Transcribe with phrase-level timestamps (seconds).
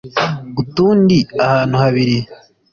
[0.61, 2.17] utundi ahantu habiri